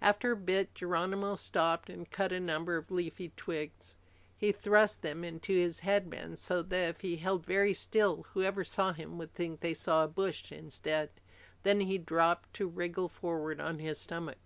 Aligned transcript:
After 0.00 0.32
a 0.32 0.36
bit 0.38 0.74
Geronimo 0.74 1.36
stopped 1.36 1.90
and 1.90 2.10
cut 2.10 2.32
a 2.32 2.40
number 2.40 2.78
of 2.78 2.90
leafy 2.90 3.34
twigs. 3.36 3.96
He 4.38 4.50
thrust 4.50 5.02
them 5.02 5.24
into 5.24 5.52
his 5.52 5.80
headband 5.80 6.38
so 6.38 6.62
that, 6.62 6.88
if 6.88 7.00
he 7.02 7.16
held 7.16 7.44
very 7.44 7.74
still, 7.74 8.22
whoever 8.32 8.64
saw 8.64 8.94
him 8.94 9.18
would 9.18 9.34
think 9.34 9.60
they 9.60 9.74
saw 9.74 10.02
a 10.02 10.08
bush 10.08 10.50
instead. 10.50 11.10
Then 11.64 11.80
he 11.82 11.98
dropped 11.98 12.54
to 12.54 12.66
wriggle 12.66 13.10
forward 13.10 13.60
on 13.60 13.78
his 13.78 14.00
stomach. 14.00 14.38